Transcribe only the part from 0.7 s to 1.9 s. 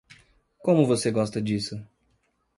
você gosta disso?